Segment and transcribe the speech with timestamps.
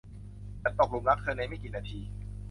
[0.61, 1.99] ฉันตกหลุมรักเธอในไม่กี่นาที